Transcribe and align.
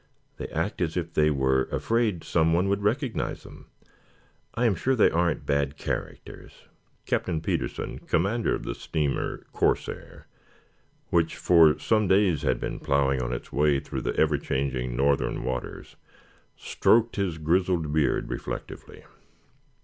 They 0.37 0.47
act 0.47 0.81
as 0.81 0.97
if 0.97 1.13
they 1.13 1.29
were 1.29 1.65
afraid 1.65 2.23
someone 2.23 2.67
would 2.69 2.81
recognize 2.81 3.43
them. 3.43 3.67
I 4.55 4.65
am 4.65 4.73
sure 4.73 4.95
they 4.95 5.11
aren't 5.11 5.45
bad 5.45 5.77
characters." 5.77 6.53
Captain 7.05 7.39
Petersen, 7.39 7.99
commander 7.99 8.55
of 8.55 8.63
the 8.63 8.73
steamer 8.73 9.45
"Corsair," 9.53 10.25
which 11.11 11.35
for 11.35 11.77
some 11.77 12.07
days 12.07 12.41
had 12.41 12.59
been 12.59 12.79
plowing 12.79 13.21
its 13.31 13.53
way 13.53 13.79
through 13.79 14.01
the 14.01 14.15
ever 14.15 14.39
changing 14.39 14.95
northern 14.97 15.43
waters, 15.43 15.97
stroked 16.55 17.17
his 17.17 17.37
grizzled 17.37 17.93
beard 17.93 18.27
reflectively. 18.31 19.03